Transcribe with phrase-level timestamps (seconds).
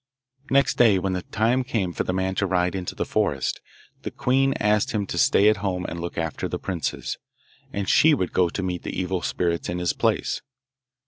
[0.49, 3.61] Next day, when the time came for the man to ride into the forest,
[4.01, 7.19] the queen asked him to stay at home and look after the princes,
[7.71, 10.41] and she would go to meet the evil spirits in his place.